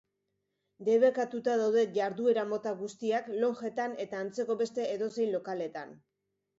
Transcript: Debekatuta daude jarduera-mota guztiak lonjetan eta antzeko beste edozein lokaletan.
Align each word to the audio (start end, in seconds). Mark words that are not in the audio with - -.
Debekatuta 0.87 1.57
daude 1.59 1.83
jarduera-mota 1.99 2.75
guztiak 2.81 3.31
lonjetan 3.37 3.97
eta 4.09 4.25
antzeko 4.27 4.61
beste 4.67 4.91
edozein 4.99 5.35
lokaletan. 5.41 5.99